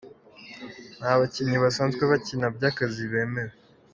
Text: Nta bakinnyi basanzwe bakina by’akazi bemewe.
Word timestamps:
Nta 0.99 1.11
bakinnyi 1.19 1.57
basanzwe 1.65 2.03
bakina 2.11 2.45
by’akazi 2.55 3.03
bemewe. 3.11 3.53